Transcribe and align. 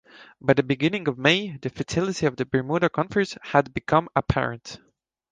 By 0.41 0.53
the 0.53 0.63
beginning 0.63 1.07
of 1.07 1.19
May, 1.19 1.57
the 1.57 1.69
futility 1.69 2.25
of 2.25 2.35
the 2.35 2.45
Bermuda 2.47 2.89
Conference 2.89 3.37
had 3.43 3.71
become 3.71 4.09
apparent. 4.15 4.79